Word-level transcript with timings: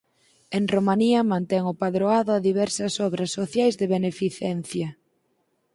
En 0.57 0.63
Romanía 0.75 1.19
mantén 1.33 1.63
o 1.71 1.73
padroado 1.83 2.29
a 2.33 2.43
diversas 2.49 2.93
obras 3.07 3.29
sociais 3.37 3.75
de 3.79 3.91
beneficencia. 3.95 4.87